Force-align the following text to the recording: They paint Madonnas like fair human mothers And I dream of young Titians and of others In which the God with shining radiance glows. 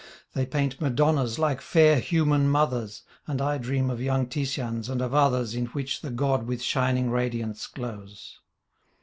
They 0.33 0.47
paint 0.47 0.81
Madonnas 0.81 1.37
like 1.37 1.61
fair 1.61 1.99
human 1.99 2.49
mothers 2.49 3.03
And 3.27 3.39
I 3.39 3.59
dream 3.59 3.91
of 3.91 4.01
young 4.01 4.25
Titians 4.25 4.89
and 4.89 4.99
of 4.99 5.13
others 5.13 5.53
In 5.53 5.67
which 5.67 6.01
the 6.01 6.09
God 6.09 6.47
with 6.47 6.63
shining 6.63 7.11
radiance 7.11 7.67
glows. 7.67 8.39